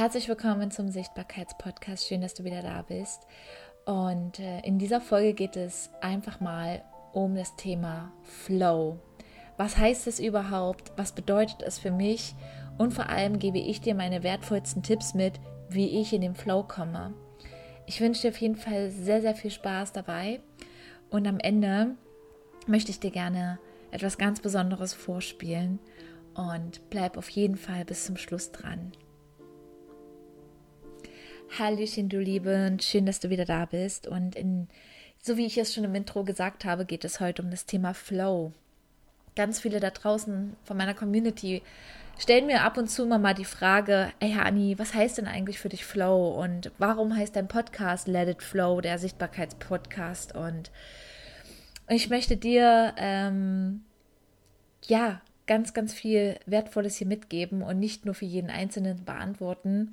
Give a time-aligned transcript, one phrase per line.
[0.00, 2.08] Herzlich willkommen zum Sichtbarkeitspodcast.
[2.08, 3.26] Schön, dass du wieder da bist.
[3.84, 6.82] Und äh, in dieser Folge geht es einfach mal
[7.12, 8.98] um das Thema Flow.
[9.58, 10.90] Was heißt es überhaupt?
[10.96, 12.34] Was bedeutet es für mich?
[12.78, 15.38] Und vor allem gebe ich dir meine wertvollsten Tipps mit,
[15.68, 17.12] wie ich in den Flow komme.
[17.84, 20.40] Ich wünsche dir auf jeden Fall sehr, sehr viel Spaß dabei.
[21.10, 21.94] Und am Ende
[22.66, 23.58] möchte ich dir gerne
[23.90, 25.78] etwas ganz Besonderes vorspielen.
[26.32, 28.92] Und bleib auf jeden Fall bis zum Schluss dran.
[31.58, 34.06] Hallöchen, du Liebe, und schön, dass du wieder da bist.
[34.06, 34.68] Und in,
[35.20, 37.92] so wie ich es schon im Intro gesagt habe, geht es heute um das Thema
[37.92, 38.52] Flow.
[39.34, 41.62] Ganz viele da draußen von meiner Community
[42.18, 45.58] stellen mir ab und zu immer mal die Frage, ey Anni, was heißt denn eigentlich
[45.58, 46.40] für dich Flow?
[46.40, 50.36] Und warum heißt dein Podcast Let It Flow, der Sichtbarkeitspodcast?
[50.36, 50.70] Und
[51.88, 53.82] ich möchte dir, ähm,
[54.86, 59.92] ja, ganz, ganz viel Wertvolles hier mitgeben und nicht nur für jeden Einzelnen beantworten.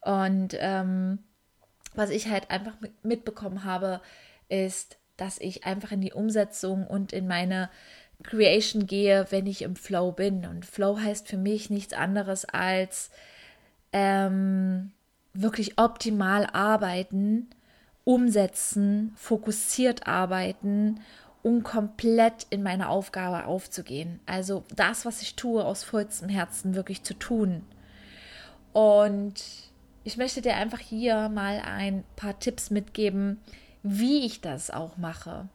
[0.00, 1.18] Und ähm,
[1.94, 4.00] was ich halt einfach mitbekommen habe,
[4.48, 7.68] ist, dass ich einfach in die Umsetzung und in meine
[8.22, 10.46] Creation gehe, wenn ich im Flow bin.
[10.46, 13.10] Und Flow heißt für mich nichts anderes als
[13.92, 14.92] ähm,
[15.34, 17.50] wirklich optimal arbeiten,
[18.04, 21.00] umsetzen, fokussiert arbeiten
[21.42, 24.20] um komplett in meine Aufgabe aufzugehen.
[24.26, 27.64] Also das, was ich tue, aus vollstem Herzen wirklich zu tun.
[28.72, 29.42] Und
[30.04, 33.40] ich möchte dir einfach hier mal ein paar Tipps mitgeben,
[33.82, 35.48] wie ich das auch mache.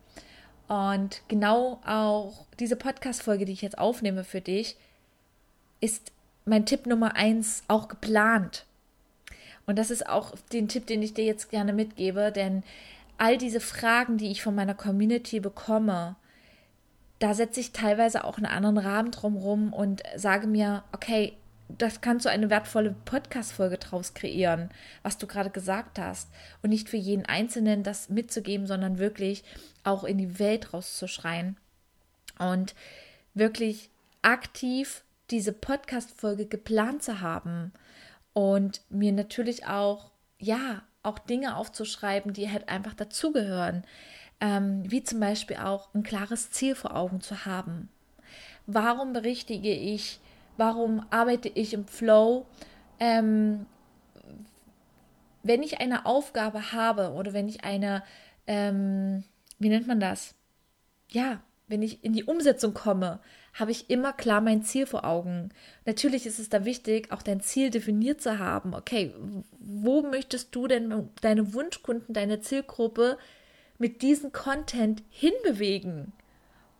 [0.67, 4.77] Und genau auch diese Podcast-Folge, die ich jetzt aufnehme für dich,
[5.79, 6.11] ist
[6.45, 8.65] mein Tipp Nummer eins auch geplant.
[9.65, 12.63] Und das ist auch den Tipp, den ich dir jetzt gerne mitgebe, denn
[13.17, 16.15] all diese Fragen, die ich von meiner Community bekomme,
[17.19, 21.33] da setze ich teilweise auch einen anderen Rahmen drumherum und sage mir, okay,
[21.67, 24.69] das kannst du eine wertvolle Podcast-Folge draus kreieren,
[25.03, 26.29] was du gerade gesagt hast.
[26.61, 29.43] Und nicht für jeden Einzelnen das mitzugeben, sondern wirklich
[29.83, 31.57] auch in die Welt rauszuschreien.
[32.37, 32.75] Und
[33.33, 33.89] wirklich
[34.21, 37.73] aktiv diese Podcast-Folge geplant zu haben.
[38.33, 43.83] Und mir natürlich auch, ja, auch Dinge aufzuschreiben, die halt einfach dazugehören.
[44.39, 47.89] Ähm, wie zum Beispiel auch ein klares Ziel vor Augen zu haben.
[48.67, 50.19] Warum berichtige ich
[50.57, 52.45] Warum arbeite ich im Flow?
[52.99, 53.65] Ähm,
[55.43, 58.03] wenn ich eine Aufgabe habe oder wenn ich eine,
[58.47, 59.23] ähm,
[59.59, 60.33] wie nennt man das?
[61.09, 63.19] Ja, wenn ich in die Umsetzung komme,
[63.53, 65.49] habe ich immer klar mein Ziel vor Augen.
[65.85, 68.73] Natürlich ist es da wichtig, auch dein Ziel definiert zu haben.
[68.73, 69.13] Okay,
[69.59, 73.17] wo möchtest du denn deine Wunschkunden, deine Zielgruppe
[73.77, 76.11] mit diesem Content hinbewegen?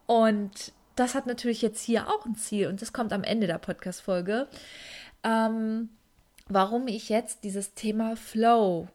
[0.06, 3.58] Und das hat natürlich jetzt hier auch ein Ziel und das kommt am Ende der
[3.58, 4.48] Podcast-Folge.
[5.24, 5.90] Ähm,
[6.48, 8.88] warum ich jetzt dieses Thema Flow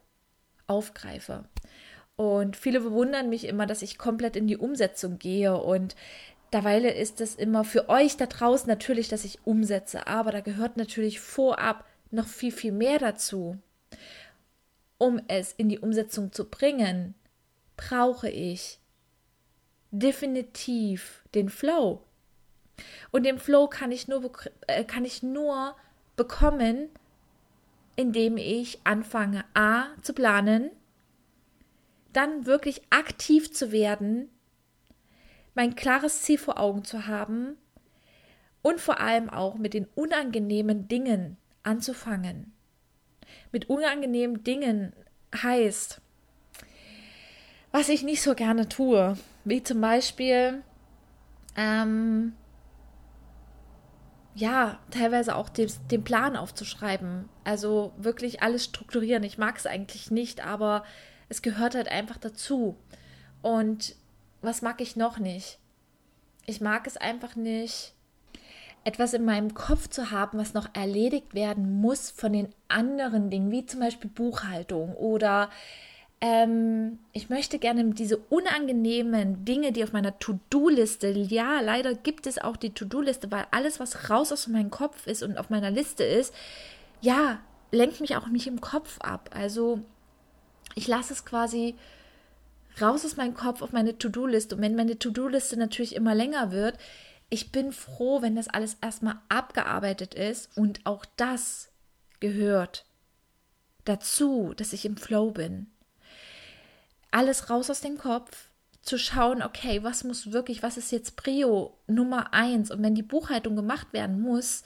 [0.67, 1.43] aufgreife.
[2.15, 5.95] Und viele bewundern mich immer, dass ich komplett in die Umsetzung gehe und
[6.53, 10.77] derweil ist es immer für euch da draußen natürlich, dass ich umsetze, aber da gehört
[10.77, 13.57] natürlich vorab noch viel, viel mehr dazu.
[14.97, 17.15] Um es in die Umsetzung zu bringen,
[17.75, 18.79] brauche ich
[19.91, 22.01] definitiv den Flow.
[23.11, 24.31] Und den Flow kann ich nur,
[24.67, 25.75] äh, kann ich nur
[26.15, 26.89] bekommen,
[27.95, 30.71] indem ich anfange, A zu planen,
[32.13, 34.29] dann wirklich aktiv zu werden,
[35.53, 37.57] mein klares Ziel vor Augen zu haben
[38.61, 42.53] und vor allem auch mit den unangenehmen Dingen anzufangen.
[43.51, 44.93] Mit unangenehmen Dingen
[45.35, 46.01] heißt,
[47.71, 50.63] was ich nicht so gerne tue, wie zum Beispiel,
[51.55, 52.33] ähm,
[54.35, 57.29] ja, teilweise auch den, den Plan aufzuschreiben.
[57.43, 59.23] Also wirklich alles strukturieren.
[59.23, 60.83] Ich mag es eigentlich nicht, aber
[61.29, 62.77] es gehört halt einfach dazu.
[63.41, 63.95] Und
[64.41, 65.59] was mag ich noch nicht?
[66.45, 67.93] Ich mag es einfach nicht,
[68.83, 73.51] etwas in meinem Kopf zu haben, was noch erledigt werden muss von den anderen Dingen,
[73.51, 75.49] wie zum Beispiel Buchhaltung oder
[76.21, 82.37] ähm, ich möchte gerne diese unangenehmen Dinge, die auf meiner To-Do-Liste, ja, leider gibt es
[82.37, 86.03] auch die To-Do-Liste, weil alles, was raus aus meinem Kopf ist und auf meiner Liste
[86.03, 86.31] ist,
[87.01, 87.39] ja,
[87.71, 89.31] lenkt mich auch nicht im Kopf ab.
[89.33, 89.81] Also
[90.75, 91.75] ich lasse es quasi
[92.79, 94.55] raus aus meinem Kopf auf meine To-Do-Liste.
[94.55, 96.77] Und wenn meine To-Do-Liste natürlich immer länger wird,
[97.29, 101.69] ich bin froh, wenn das alles erstmal abgearbeitet ist und auch das
[102.19, 102.85] gehört
[103.85, 105.67] dazu, dass ich im Flow bin
[107.11, 108.49] alles raus aus dem Kopf,
[108.81, 112.71] zu schauen, okay, was muss wirklich, was ist jetzt Prio Nummer eins?
[112.71, 114.63] Und wenn die Buchhaltung gemacht werden muss,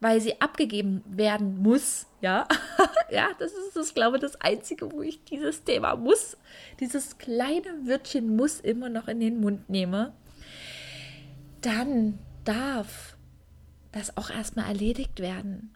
[0.00, 2.46] weil sie abgegeben werden muss, ja,
[3.10, 6.36] ja, das ist das, glaube ich, das Einzige, wo ich dieses Thema muss,
[6.78, 10.12] dieses kleine Wörtchen muss immer noch in den Mund nehme,
[11.62, 13.16] dann darf
[13.92, 15.74] das auch erstmal erledigt werden.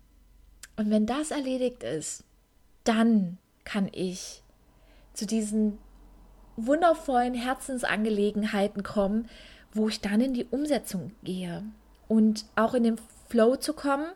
[0.77, 2.25] Und wenn das erledigt ist,
[2.85, 4.43] dann kann ich
[5.15, 5.79] zu diesen
[6.57, 9.29] wundervollen Herzensangelegenheiten kommen,
[9.73, 11.63] wo ich dann in die Umsetzung gehe
[12.09, 12.97] und auch in den
[13.29, 14.07] Flow zu kommen,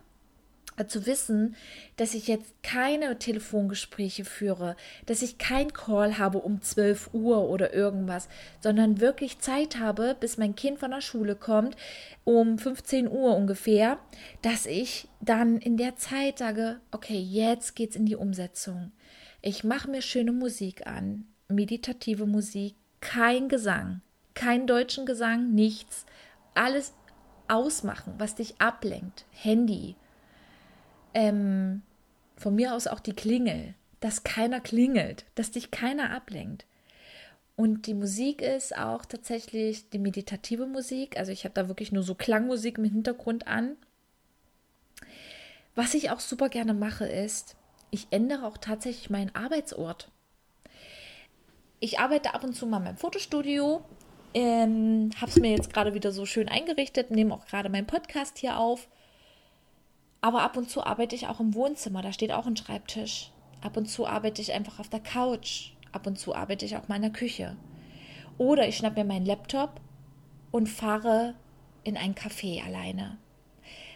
[0.77, 1.57] äh, zu wissen,
[1.97, 7.73] dass ich jetzt keine Telefongespräche führe, dass ich kein Call habe um 12 Uhr oder
[7.73, 8.29] irgendwas,
[8.61, 11.77] sondern wirklich Zeit habe, bis mein Kind von der Schule kommt,
[12.25, 13.99] um 15 Uhr ungefähr,
[14.43, 18.93] dass ich dann in der Zeit sage, okay, jetzt geht's in die Umsetzung.
[19.41, 24.01] Ich mache mir schöne Musik an, meditative Musik, kein Gesang,
[24.35, 26.07] kein deutschen Gesang, nichts.
[26.55, 26.93] Alles
[27.49, 29.25] ausmachen, was dich ablenkt.
[29.31, 29.97] Handy.
[31.15, 31.83] Ähm,
[32.37, 36.67] von mir aus auch die Klingel, dass keiner klingelt, dass dich keiner ablenkt.
[37.57, 41.17] Und die Musik ist auch tatsächlich die meditative Musik.
[41.17, 43.77] Also ich habe da wirklich nur so Klangmusik im Hintergrund an.
[45.75, 47.57] Was ich auch super gerne mache, ist,
[47.91, 50.11] ich ändere auch tatsächlich meinen Arbeitsort.
[51.81, 53.83] Ich arbeite ab und zu mal in meinem Fotostudio
[54.37, 58.37] ähm, habe es mir jetzt gerade wieder so schön eingerichtet, nehme auch gerade meinen Podcast
[58.37, 58.87] hier auf.
[60.21, 63.31] Aber ab und zu arbeite ich auch im Wohnzimmer, da steht auch ein Schreibtisch.
[63.63, 65.71] Ab und zu arbeite ich einfach auf der Couch.
[65.91, 67.57] Ab und zu arbeite ich auch mal in der Küche.
[68.37, 69.81] Oder ich schnappe mir meinen Laptop
[70.51, 71.33] und fahre
[71.83, 73.17] in ein Café alleine.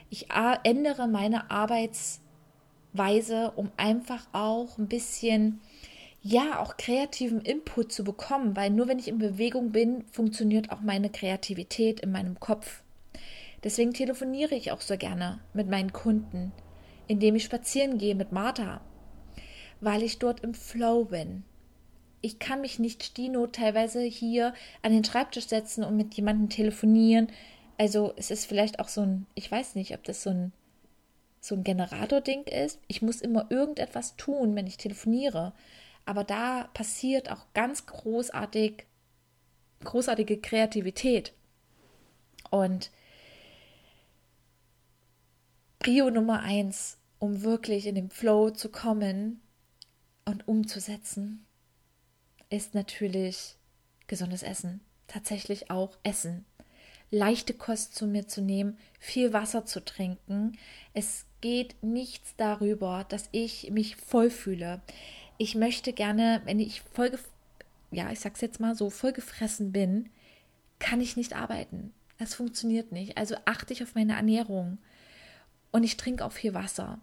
[0.08, 0.28] Ich
[0.62, 5.60] ändere meine Arbeitsweise, um einfach auch ein bisschen
[6.22, 10.80] ja, auch kreativen Input zu bekommen, weil nur wenn ich in Bewegung bin, funktioniert auch
[10.80, 12.82] meine Kreativität in meinem Kopf.
[13.64, 16.52] Deswegen telefoniere ich auch so gerne mit meinen Kunden,
[17.06, 18.80] indem ich spazieren gehe mit Martha,
[19.80, 21.44] weil ich dort im Flow bin.
[22.22, 24.52] Ich kann mich nicht Stino teilweise hier
[24.82, 27.28] an den Schreibtisch setzen und mit jemandem telefonieren.
[27.78, 30.52] Also es ist vielleicht auch so ein, ich weiß nicht, ob das so ein
[31.42, 32.78] so ein Generator-Ding ist.
[32.86, 35.54] Ich muss immer irgendetwas tun, wenn ich telefoniere.
[36.04, 38.86] Aber da passiert auch ganz großartig,
[39.84, 41.32] großartige Kreativität.
[42.50, 42.90] Und
[45.78, 49.40] Prio Nummer eins, um wirklich in den Flow zu kommen
[50.24, 51.46] und umzusetzen,
[52.50, 53.56] ist natürlich
[54.08, 54.80] gesundes Essen.
[55.06, 56.44] Tatsächlich auch Essen.
[57.10, 60.58] Leichte Kost zu mir zu nehmen, viel Wasser zu trinken.
[60.92, 64.80] Es geht nichts darüber, dass ich mich voll fühle
[65.40, 67.18] ich möchte gerne, wenn ich voll,
[67.90, 70.10] ja, ich sag's jetzt mal so, vollgefressen bin,
[70.78, 71.94] kann ich nicht arbeiten.
[72.18, 73.16] Das funktioniert nicht.
[73.16, 74.76] Also achte ich auf meine Ernährung.
[75.72, 76.98] Und ich trinke auch viel Wasser.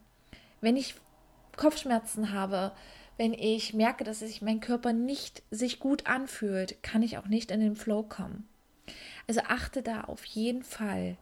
[0.62, 0.94] Wenn ich
[1.56, 2.74] Kopfschmerzen habe,
[3.18, 7.50] wenn ich merke, dass sich mein Körper nicht sich gut anfühlt, kann ich auch nicht
[7.50, 8.48] in den Flow kommen.
[9.28, 11.18] Also achte da auf jeden Fall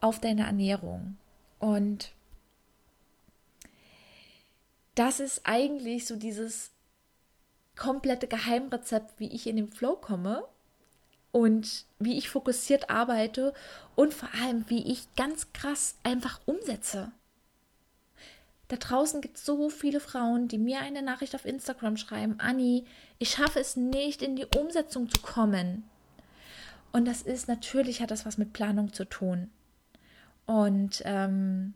[0.00, 1.18] auf deine Ernährung.
[1.58, 2.14] Und
[4.94, 6.70] das ist eigentlich so dieses
[7.76, 10.44] komplette Geheimrezept, wie ich in den Flow komme
[11.30, 13.54] und wie ich fokussiert arbeite
[13.96, 17.10] und vor allem, wie ich ganz krass einfach umsetze.
[18.68, 22.86] Da draußen gibt es so viele Frauen, die mir eine Nachricht auf Instagram schreiben, Anni,
[23.18, 25.84] ich schaffe es nicht, in die Umsetzung zu kommen.
[26.90, 29.50] Und das ist natürlich, hat das was mit Planung zu tun.
[30.46, 31.74] Und ähm,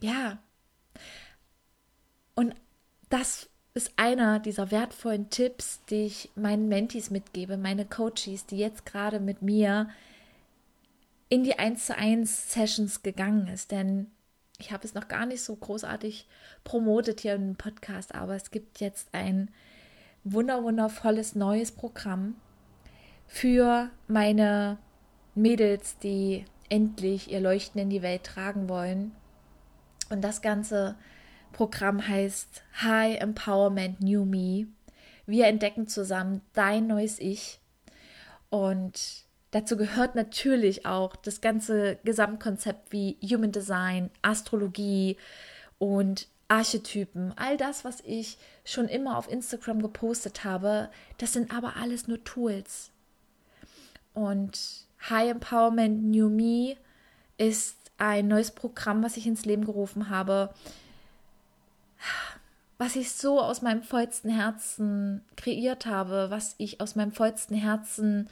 [0.00, 0.38] ja,
[2.38, 2.54] und
[3.08, 8.86] das ist einer dieser wertvollen Tipps, die ich meinen Mentees mitgebe, meine Coaches, die jetzt
[8.86, 9.88] gerade mit mir
[11.28, 13.72] in die 1 zu 1 Sessions gegangen ist.
[13.72, 14.06] Denn
[14.60, 16.28] ich habe es noch gar nicht so großartig
[16.62, 19.50] promotet hier im Podcast, aber es gibt jetzt ein
[20.22, 22.36] wunder wundervolles neues Programm
[23.26, 24.78] für meine
[25.34, 29.10] Mädels, die endlich ihr Leuchten in die Welt tragen wollen.
[30.08, 30.94] Und das Ganze
[31.52, 34.66] Programm heißt High Empowerment New Me.
[35.26, 37.60] Wir entdecken zusammen dein neues Ich.
[38.50, 45.16] Und dazu gehört natürlich auch das ganze Gesamtkonzept wie Human Design, Astrologie
[45.78, 50.88] und Archetypen, all das, was ich schon immer auf Instagram gepostet habe,
[51.18, 52.90] das sind aber alles nur Tools.
[54.14, 56.76] Und High Empowerment New Me
[57.36, 60.54] ist ein neues Programm, was ich ins Leben gerufen habe,
[62.78, 68.28] was ich so aus meinem vollsten Herzen kreiert habe, was ich aus meinem vollsten Herzen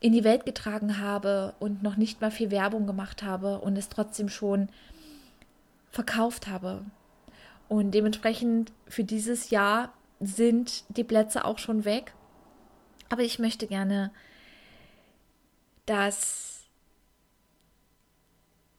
[0.00, 3.88] in die Welt getragen habe und noch nicht mal viel Werbung gemacht habe und es
[3.88, 4.68] trotzdem schon
[5.90, 6.84] verkauft habe.
[7.68, 12.14] Und dementsprechend für dieses Jahr sind die Plätze auch schon weg.
[13.10, 14.10] Aber ich möchte gerne,
[15.86, 16.64] dass,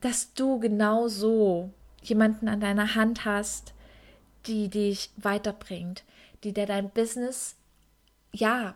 [0.01, 1.69] dass du genau so
[2.01, 3.73] jemanden an deiner Hand hast,
[4.45, 6.03] die dich weiterbringt,
[6.43, 7.55] die dir dein Business
[8.33, 8.75] ja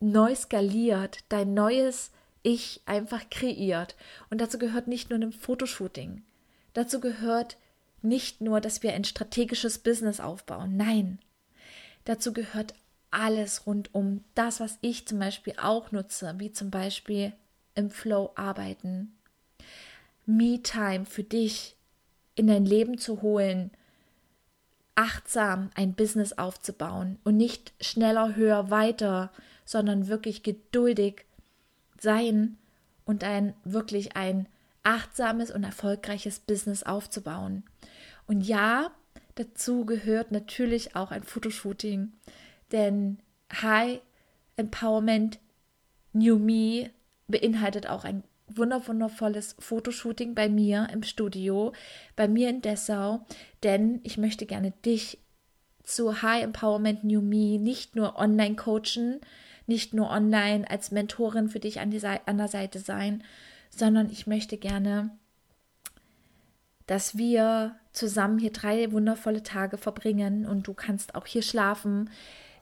[0.00, 2.10] neu skaliert, dein neues
[2.42, 3.96] Ich einfach kreiert.
[4.30, 6.22] Und dazu gehört nicht nur ein Fotoshooting.
[6.74, 7.56] Dazu gehört
[8.02, 10.76] nicht nur, dass wir ein strategisches Business aufbauen.
[10.76, 11.18] Nein.
[12.04, 12.74] Dazu gehört
[13.10, 17.32] alles rund um das, was ich zum Beispiel auch nutze, wie zum Beispiel
[17.74, 19.16] im Flow arbeiten,
[20.24, 21.76] Me-Time für dich
[22.34, 23.70] in dein Leben zu holen,
[24.96, 29.30] achtsam ein Business aufzubauen und nicht schneller, höher, weiter,
[29.64, 31.26] sondern wirklich geduldig
[32.00, 32.58] sein
[33.04, 34.48] und ein wirklich ein
[34.82, 37.64] achtsames und erfolgreiches Business aufzubauen.
[38.26, 38.90] Und ja,
[39.34, 42.12] dazu gehört natürlich auch ein Fotoshooting,
[42.72, 43.18] denn
[43.52, 44.00] High
[44.56, 45.38] Empowerment
[46.12, 46.90] New Me
[47.28, 51.72] beinhaltet auch ein wunderwundervolles Fotoshooting bei mir im Studio,
[52.14, 53.24] bei mir in Dessau,
[53.62, 55.18] denn ich möchte gerne dich
[55.82, 59.20] zu High Empowerment New Me nicht nur online coachen,
[59.66, 63.22] nicht nur online als Mentorin für dich an, die an der Seite sein,
[63.70, 65.10] sondern ich möchte gerne,
[66.86, 72.10] dass wir zusammen hier drei wundervolle Tage verbringen und du kannst auch hier schlafen.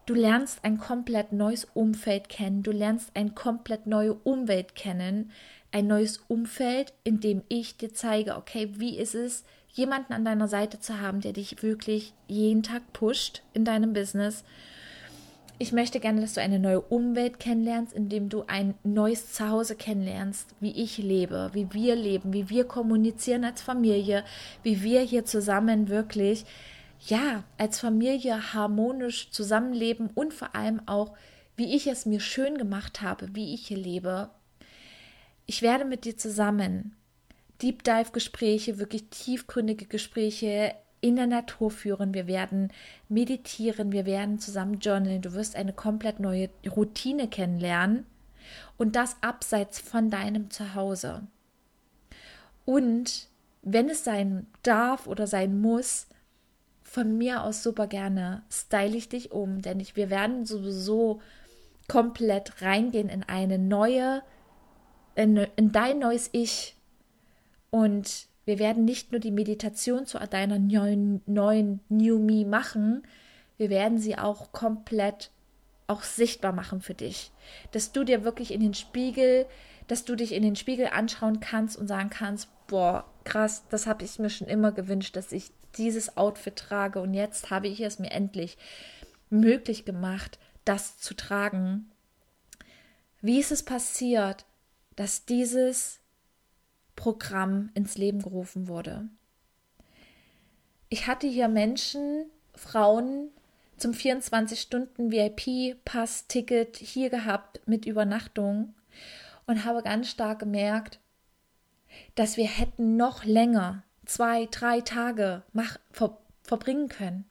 [0.07, 5.31] Du lernst ein komplett neues Umfeld kennen, du lernst eine komplett neue Umwelt kennen,
[5.75, 10.47] ein neues Umfeld, in dem ich dir zeige, okay, wie ist es, jemanden an deiner
[10.47, 14.45] Seite zu haben, der dich wirklich jeden Tag pusht in deinem Business.
[15.59, 20.54] Ich möchte gerne, dass du eine neue Umwelt kennenlernst, indem du ein neues Zuhause kennenlernst,
[20.61, 24.23] wie ich lebe, wie wir leben, wie wir kommunizieren als Familie,
[24.62, 26.45] wie wir hier zusammen wirklich,
[27.00, 31.16] ja, als Familie harmonisch zusammenleben und vor allem auch,
[31.57, 34.31] wie ich es mir schön gemacht habe, wie ich hier lebe,
[35.47, 36.97] ich werde mit dir zusammen
[37.63, 42.15] Deep Dive Gespräche, wirklich tiefgründige Gespräche in der Natur führen.
[42.15, 42.73] Wir werden
[43.09, 45.23] meditieren, wir werden zusammen journalen.
[45.23, 48.07] Du wirst eine komplett neue Routine kennenlernen
[48.77, 51.27] und das abseits von deinem Zuhause.
[52.65, 53.29] Und
[53.63, 56.07] wenn es sein darf oder sein muss,
[56.83, 61.21] von mir aus super gerne style ich dich um, denn ich, wir werden sowieso
[61.89, 64.23] komplett reingehen in eine neue
[65.14, 66.76] in, in dein neues Ich.
[67.71, 73.02] Und wir werden nicht nur die Meditation zu deiner neuen, neuen New Me machen,
[73.56, 75.30] wir werden sie auch komplett
[75.87, 77.30] auch sichtbar machen für dich.
[77.73, 79.47] Dass du dir wirklich in den Spiegel,
[79.87, 84.04] dass du dich in den Spiegel anschauen kannst und sagen kannst, boah, krass, das habe
[84.04, 87.99] ich mir schon immer gewünscht, dass ich dieses Outfit trage und jetzt habe ich es
[87.99, 88.56] mir endlich
[89.30, 91.90] möglich gemacht, das zu tragen.
[93.21, 94.44] Wie ist es passiert,
[94.97, 96.01] dass dieses
[96.97, 99.09] Programm ins Leben gerufen wurde.
[100.89, 103.31] Ich hatte hier Menschen, Frauen
[103.77, 108.75] zum 24-Stunden-VIP-Pass-Ticket hier gehabt mit Übernachtung
[109.47, 111.01] und habe ganz stark gemerkt,
[112.15, 117.25] dass wir hätten noch länger, zwei, drei Tage mach, ver, verbringen können.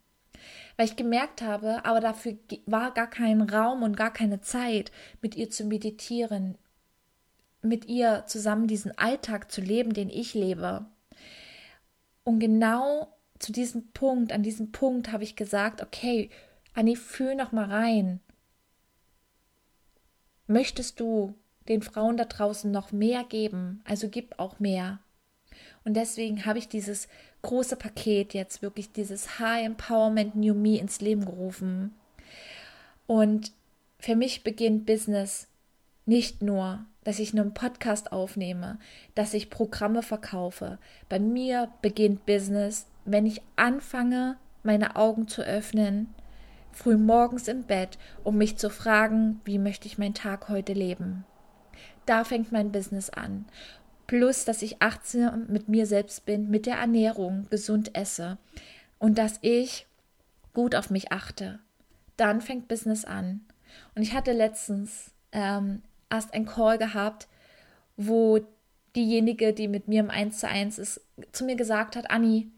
[0.76, 4.92] Weil ich gemerkt habe, aber dafür war gar kein Raum und gar keine Zeit,
[5.22, 6.58] mit ihr zu meditieren,
[7.64, 10.86] mit ihr zusammen diesen Alltag zu leben, den ich lebe.
[12.24, 16.30] Und genau zu diesem Punkt, an diesem Punkt habe ich gesagt, okay,
[16.74, 18.20] Anni, fühl noch mal rein.
[20.48, 21.36] Möchtest du
[21.68, 23.82] den Frauen da draußen noch mehr geben?
[23.86, 25.00] Also gib auch mehr.
[25.84, 27.08] Und deswegen habe ich dieses
[27.42, 31.94] große Paket jetzt wirklich dieses High Empowerment New Me ins Leben gerufen.
[33.06, 33.52] Und
[34.00, 35.48] für mich beginnt Business
[36.06, 38.80] nicht nur dass ich einen Podcast aufnehme,
[39.16, 40.80] dass ich Programme verkaufe.
[41.10, 46.14] Bei mir beginnt Business, wenn ich anfange, meine Augen zu öffnen,
[46.72, 51.26] früh morgens im Bett, um mich zu fragen, wie möchte ich meinen Tag heute leben.
[52.06, 53.46] Da fängt mein Business an.
[54.08, 58.38] Plus, dass ich achtsam mit mir selbst bin, mit der Ernährung, gesund esse
[59.00, 59.88] und dass ich
[60.54, 61.60] gut auf mich achte.
[62.18, 63.42] Dann fängt Business an.
[63.96, 65.82] Und ich hatte letztens ähm,
[66.14, 67.28] erst ein Call gehabt,
[67.98, 68.40] wo
[68.96, 71.02] diejenige, die mit mir im 1 zu 1 ist,
[71.32, 72.52] zu mir gesagt hat, Anni,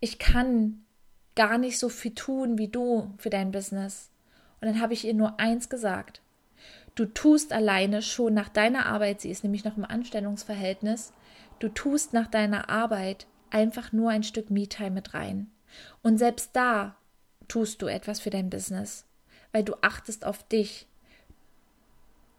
[0.00, 0.84] ich kann
[1.34, 4.10] gar nicht so viel tun wie du für dein Business.
[4.60, 6.22] Und dann habe ich ihr nur eins gesagt.
[6.94, 11.12] Du tust alleine schon nach deiner Arbeit, sie ist nämlich noch im Anstellungsverhältnis,
[11.58, 15.50] du tust nach deiner Arbeit einfach nur ein Stück Me-Time mit rein.
[16.02, 16.96] Und selbst da
[17.48, 19.04] tust du etwas für dein Business,
[19.52, 20.86] weil du achtest auf dich.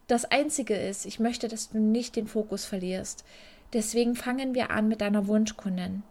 [0.08, 3.26] Das Einzige ist, ich möchte, dass du nicht den Fokus verlierst.
[3.74, 6.04] Deswegen fangen wir an mit deiner Wunschkundin.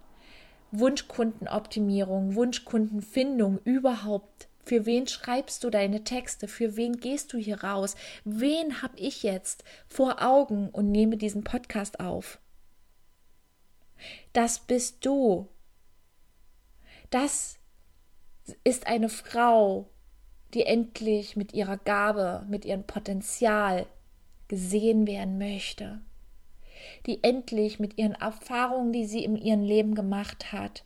[0.70, 4.48] Wunschkundenoptimierung, Wunschkundenfindung überhaupt.
[4.64, 6.48] Für wen schreibst du deine Texte?
[6.48, 7.94] Für wen gehst du hier raus?
[8.24, 12.40] Wen habe ich jetzt vor Augen und nehme diesen Podcast auf?
[14.34, 15.48] Das bist du.
[17.10, 17.58] Das
[18.64, 19.88] ist eine Frau,
[20.54, 23.86] die endlich mit ihrer Gabe, mit ihrem Potenzial
[24.48, 26.00] gesehen werden möchte,
[27.06, 30.84] die endlich mit ihren Erfahrungen, die sie in ihrem Leben gemacht hat,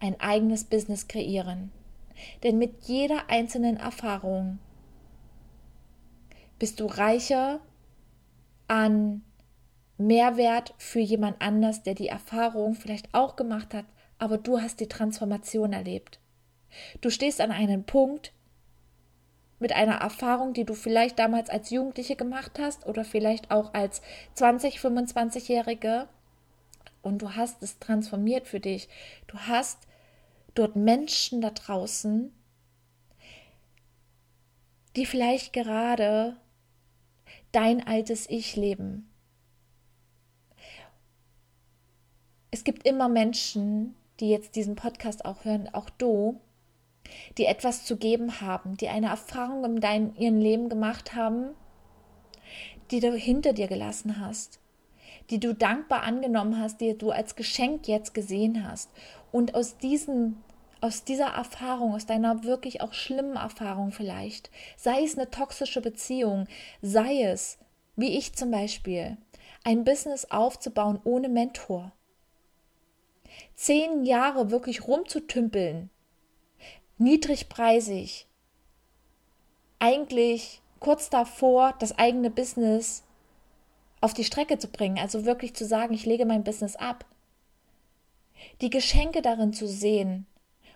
[0.00, 1.70] ein eigenes Business kreieren.
[2.42, 4.58] Denn mit jeder einzelnen Erfahrung
[6.58, 7.60] bist du reicher
[8.68, 9.22] an
[9.98, 13.86] Mehrwert für jemand anders, der die Erfahrung vielleicht auch gemacht hat,
[14.18, 16.20] aber du hast die Transformation erlebt.
[17.00, 18.32] Du stehst an einem Punkt
[19.58, 24.02] mit einer Erfahrung, die du vielleicht damals als Jugendliche gemacht hast oder vielleicht auch als
[24.34, 26.08] 20, 25-Jährige
[27.02, 28.88] und du hast es transformiert für dich.
[29.28, 29.78] Du hast
[30.54, 32.32] dort Menschen da draußen,
[34.96, 36.36] die vielleicht gerade
[37.52, 39.10] dein altes Ich leben.
[42.50, 46.40] Es gibt immer Menschen, die jetzt diesen Podcast auch hören, auch du,
[47.38, 51.54] die etwas zu geben haben, die eine Erfahrung in dein, ihrem Leben gemacht haben,
[52.90, 54.60] die du hinter dir gelassen hast,
[55.30, 58.90] die du dankbar angenommen hast, die du als Geschenk jetzt gesehen hast.
[59.32, 60.42] Und aus diesen
[60.80, 66.46] aus dieser Erfahrung, aus deiner wirklich auch schlimmen Erfahrung vielleicht, sei es eine toxische Beziehung,
[66.82, 67.58] sei es,
[67.96, 69.16] wie ich zum Beispiel,
[69.64, 71.92] ein Business aufzubauen ohne Mentor.
[73.54, 75.90] Zehn Jahre wirklich rumzutümpeln,
[76.98, 78.26] niedrigpreisig,
[79.78, 83.02] eigentlich kurz davor, das eigene Business
[84.00, 87.04] auf die Strecke zu bringen, also wirklich zu sagen, ich lege mein Business ab.
[88.60, 90.26] Die Geschenke darin zu sehen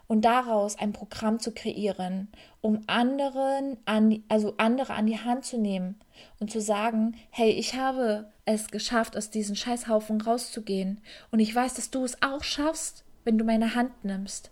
[0.06, 2.28] und daraus ein Programm zu kreieren,
[2.60, 6.00] um anderen an, also andere an die Hand zu nehmen
[6.40, 11.00] und zu sagen, hey, ich habe es geschafft, aus diesem Scheißhaufen rauszugehen.
[11.30, 14.50] Und ich weiß, dass du es auch schaffst, wenn du meine Hand nimmst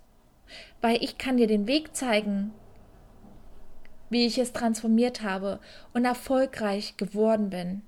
[0.81, 2.53] weil ich kann dir den Weg zeigen,
[4.11, 5.61] wie ich es transformiert habe
[5.93, 7.83] und erfolgreich geworden bin.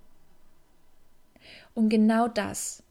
[1.74, 2.82] Und genau das.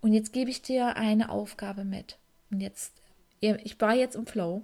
[0.00, 2.18] Und jetzt gebe ich dir eine Aufgabe mit.
[2.50, 3.02] Und jetzt,
[3.40, 4.62] ich war jetzt im Flow.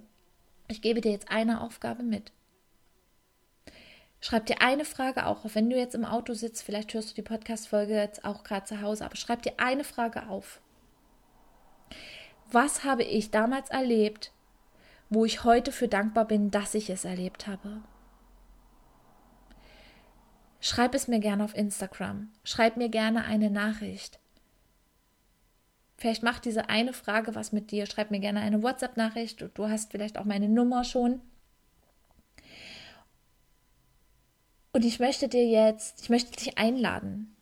[0.67, 2.31] Ich gebe dir jetzt eine Aufgabe mit.
[4.21, 7.15] Schreib dir eine Frage auch auf, wenn du jetzt im Auto sitzt, vielleicht hörst du
[7.15, 10.61] die Podcast-Folge jetzt auch gerade zu Hause, aber schreib dir eine Frage auf.
[12.51, 14.31] Was habe ich damals erlebt,
[15.09, 17.81] wo ich heute für dankbar bin, dass ich es erlebt habe.
[20.59, 22.31] Schreib es mir gerne auf Instagram.
[22.43, 24.19] Schreib mir gerne eine Nachricht.
[25.97, 27.85] Vielleicht macht diese eine Frage was mit dir.
[27.85, 29.45] Schreib mir gerne eine WhatsApp-Nachricht.
[29.53, 31.21] Du hast vielleicht auch meine Nummer schon.
[34.73, 37.34] Und ich möchte dir jetzt, ich möchte dich einladen,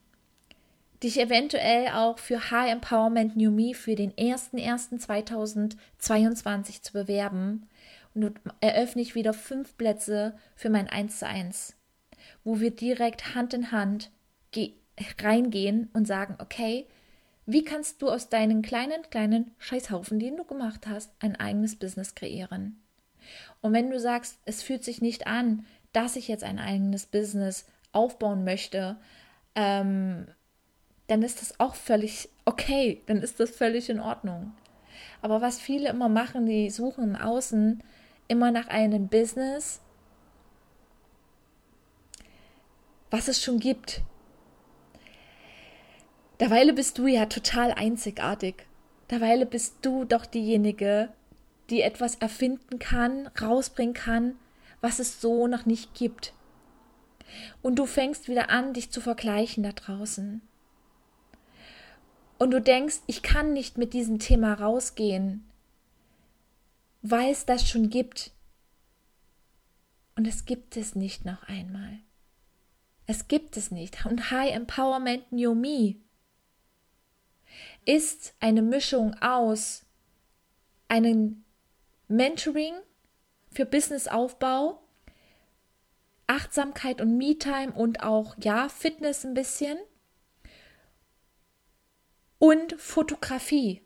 [1.04, 7.68] dich eventuell auch für High Empowerment New Me für den 01.01.2022 zu bewerben.
[8.14, 11.76] Und eröffne ich wieder fünf Plätze für mein 1 zu 1,
[12.44, 14.12] wo wir direkt Hand in Hand
[15.22, 16.88] reingehen und sagen, okay,
[17.46, 22.16] wie kannst du aus deinen kleinen, kleinen Scheißhaufen, den du gemacht hast, ein eigenes Business
[22.16, 22.82] kreieren?
[23.62, 27.66] Und wenn du sagst, es fühlt sich nicht an, dass ich jetzt ein eigenes Business
[27.92, 28.98] aufbauen möchte,
[29.56, 30.28] ähm,
[31.08, 34.54] dann ist das auch völlig okay, dann ist das völlig in Ordnung.
[35.22, 37.84] Aber was viele immer machen, die suchen im Außen
[38.28, 39.82] immer nach einem Business,
[43.10, 44.02] was es schon gibt.
[46.40, 48.66] Derweile bist du ja total einzigartig.
[49.10, 51.10] Derweile bist du doch diejenige,
[51.70, 54.36] die etwas erfinden kann, rausbringen kann,
[54.82, 56.34] was es so noch nicht gibt.
[57.62, 60.42] Und du fängst wieder an, dich zu vergleichen da draußen
[62.44, 65.50] und du denkst, ich kann nicht mit diesem Thema rausgehen,
[67.02, 68.32] weil es das schon gibt.
[70.18, 72.00] Und es gibt es nicht noch einmal.
[73.08, 74.06] Es gibt es nicht.
[74.06, 75.96] Und High Empowerment New Me
[77.86, 79.86] ist eine Mischung aus
[80.90, 81.46] einem
[82.10, 82.74] Mentoring
[83.52, 84.84] für Businessaufbau,
[86.28, 89.78] Achtsamkeit und Me-Time und auch, ja, Fitness ein bisschen–
[92.44, 93.82] und Fotografie.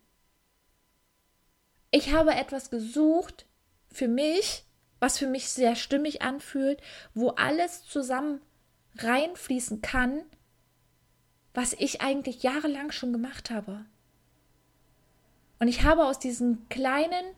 [1.91, 3.45] Ich habe etwas gesucht
[3.87, 4.65] für mich,
[4.99, 6.81] was für mich sehr stimmig anfühlt,
[7.13, 8.41] wo alles zusammen
[8.97, 10.23] reinfließen kann,
[11.53, 13.85] was ich eigentlich jahrelang schon gemacht habe.
[15.59, 17.35] Und ich habe aus diesen kleinen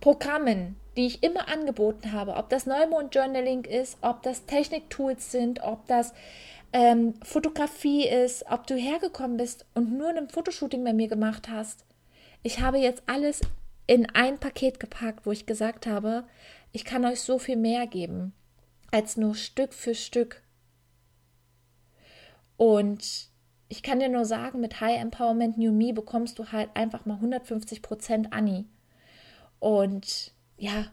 [0.00, 5.60] Programmen, die ich immer angeboten habe, ob das Neumond Journaling ist, ob das Techniktools sind,
[5.60, 6.14] ob das
[6.72, 11.84] ähm, Fotografie ist, ob du hergekommen bist und nur ein Fotoshooting bei mir gemacht hast.
[12.42, 13.40] Ich habe jetzt alles
[13.86, 16.24] in ein Paket gepackt, wo ich gesagt habe,
[16.72, 18.32] ich kann euch so viel mehr geben
[18.92, 20.42] als nur Stück für Stück.
[22.56, 23.30] Und
[23.68, 27.14] ich kann dir nur sagen, mit High Empowerment New Me bekommst du halt einfach mal
[27.14, 28.66] 150 Prozent Anni.
[29.58, 30.86] Und ja,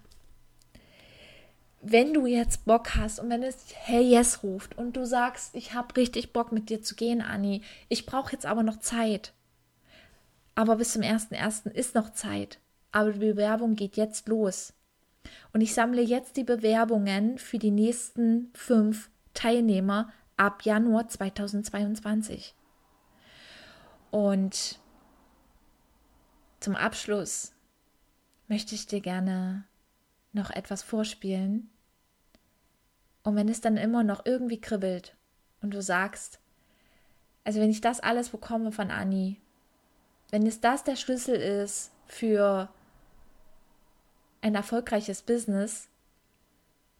[1.92, 5.74] wenn du jetzt Bock hast und wenn es Hey Yes ruft und du sagst, ich
[5.74, 9.34] habe richtig Bock mit dir zu gehen, Anni, ich brauche jetzt aber noch Zeit.
[10.56, 11.70] Aber bis zum 1.1.
[11.72, 12.60] ist noch Zeit.
[12.92, 14.74] Aber die Bewerbung geht jetzt los.
[15.54, 22.56] Und ich sammle jetzt die Bewerbungen für die nächsten fünf Teilnehmer ab Januar 2022.
[24.10, 24.80] Und
[26.60, 27.54] zum Abschluss
[28.48, 29.66] möchte ich dir gerne
[30.34, 31.70] noch etwas vorspielen.
[33.28, 35.14] Und wenn es dann immer noch irgendwie kribbelt
[35.62, 36.40] und du sagst,
[37.44, 39.42] also wenn ich das alles bekomme von Anni,
[40.32, 42.70] wenn es das der Schlüssel ist für
[44.40, 45.90] ein erfolgreiches Business,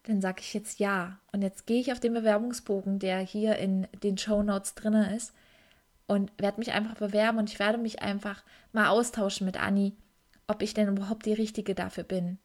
[0.04, 1.18] dann sage ich jetzt ja.
[1.32, 5.34] Und jetzt gehe ich auf den Bewerbungsbogen, der hier in den Show Notes drin ist,
[6.08, 9.96] und werde mich einfach bewerben und ich werde mich einfach mal austauschen mit Anni,
[10.46, 12.38] ob ich denn überhaupt die Richtige dafür bin.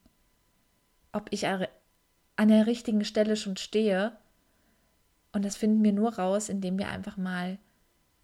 [1.11, 1.49] Ob ich
[2.37, 4.17] an der richtigen Stelle schon stehe.
[5.33, 7.59] Und das finden wir nur raus, indem wir einfach mal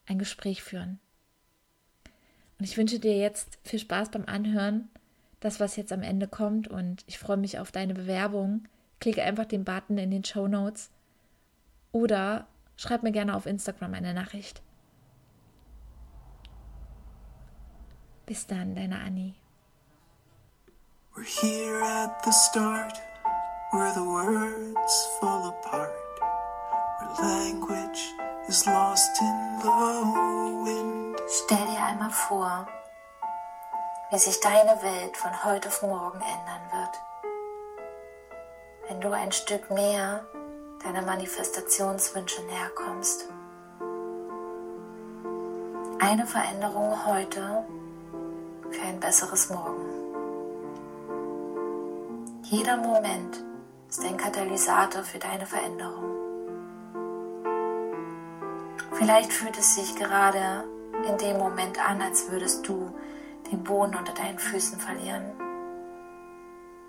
[0.07, 0.99] ein Gespräch führen.
[2.59, 4.89] Und ich wünsche dir jetzt viel Spaß beim Anhören,
[5.41, 6.69] das, was jetzt am Ende kommt.
[6.69, 8.67] Und ich freue mich auf deine Bewerbung.
[9.01, 10.91] Klicke einfach den Button in den Show Notes
[11.93, 14.63] oder schreib mir gerne auf Instagram eine Nachricht.
[18.27, 19.35] Bis dann, deine Annie.
[21.15, 23.01] We're here at the start,
[23.71, 25.93] where the words fall apart,
[26.99, 28.01] where language
[28.49, 31.21] is lost in the wind.
[31.29, 32.67] Stell dir einmal vor,
[34.11, 37.01] wie sich deine Welt von heute auf morgen ändern wird.
[38.89, 40.25] Wenn du ein Stück mehr
[40.83, 43.27] deiner Manifestationswünsche näher kommst.
[46.01, 47.65] Eine Veränderung heute
[48.71, 49.85] für ein besseres Morgen.
[52.45, 53.45] Jeder Moment
[53.89, 56.15] ist ein Katalysator für deine Veränderung.
[58.93, 60.65] Vielleicht fühlt es sich gerade
[61.07, 62.95] in dem Moment an, als würdest du
[63.51, 65.33] den Boden unter deinen Füßen verlieren.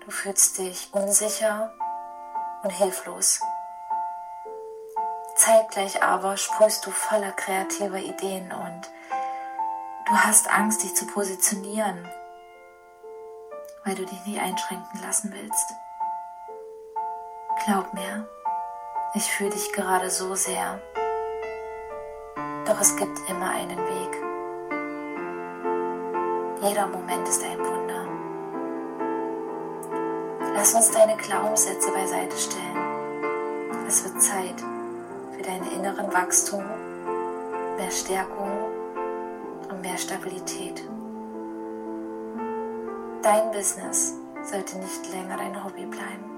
[0.04, 1.72] Du fühlst dich unsicher
[2.62, 3.40] und hilflos.
[5.36, 8.90] Zeitgleich aber sprühst du voller kreativer Ideen und
[10.10, 12.04] Du hast Angst, dich zu positionieren,
[13.84, 15.72] weil du dich nie einschränken lassen willst.
[17.66, 18.26] Glaub mir,
[19.14, 20.80] ich fühle dich gerade so sehr.
[22.64, 24.30] Doch es gibt immer einen Weg.
[26.62, 28.06] Jeder Moment ist ein Wunder.
[30.54, 32.78] Lass uns deine Glaubenssätze beiseite stellen.
[33.86, 34.60] Es wird Zeit
[35.36, 36.64] für deinen inneren Wachstum,
[37.76, 38.70] mehr Stärkung
[39.68, 40.82] und mehr Stabilität.
[43.22, 46.29] Dein Business sollte nicht länger dein Hobby bleiben,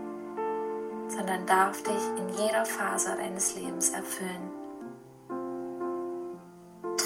[1.14, 4.50] sondern darf dich in jeder Phase deines Lebens erfüllen.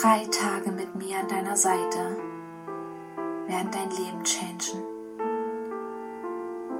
[0.00, 2.16] Drei Tage mit mir an deiner Seite
[3.46, 4.84] werden dein Leben changen.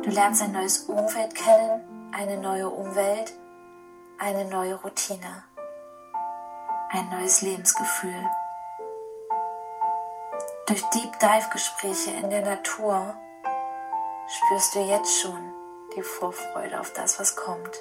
[0.03, 3.33] Du lernst ein neues Umfeld kennen, eine neue Umwelt,
[4.19, 5.43] eine neue Routine,
[6.91, 8.31] ein neues Lebensgefühl.
[10.67, 13.15] Durch Deep Dive Gespräche in der Natur
[14.29, 15.56] spürst du jetzt schon
[15.96, 17.80] die Vorfreude auf das, was kommt.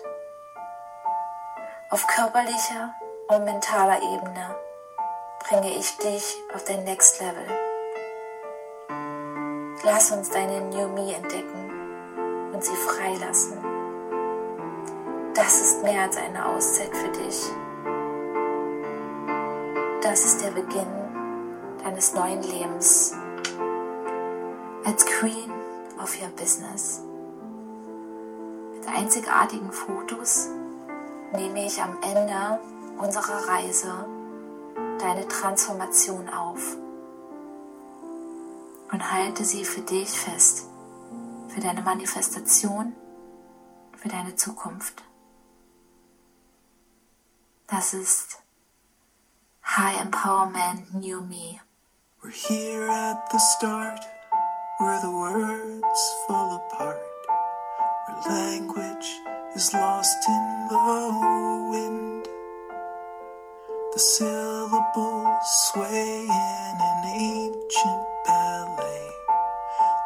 [1.90, 2.96] Auf körperlicher
[3.28, 4.56] und mentaler Ebene
[5.48, 7.46] bringe ich dich auf dein Next Level.
[9.84, 13.64] Lass uns deine New Me entdecken und sie freilassen.
[15.36, 17.44] Das ist mehr als eine Auszeit für dich.
[20.02, 20.88] Das ist der Beginn
[21.84, 23.14] deines neuen Lebens
[24.86, 25.52] als Queen
[26.02, 27.05] of Your Business.
[28.88, 30.50] Einzigartigen Fotos
[31.34, 32.60] nehme ich am Ende
[32.98, 33.94] unserer Reise
[35.00, 36.78] deine Transformation auf.
[38.96, 40.68] und halte sie für dich fest,
[41.50, 42.96] für deine Manifestation,
[43.98, 45.04] für deine Zukunft.
[47.68, 48.42] Das ist
[49.66, 51.60] High Empowerment New Me.
[52.22, 54.00] We're here at the start,
[54.80, 57.02] where the words fall apart,
[58.28, 59.10] language
[59.56, 62.28] is lost in the wind.
[63.94, 69.10] The syllables sway in an ancient ballet,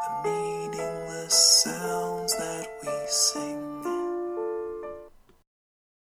[0.04, 1.79] the meaningless sound.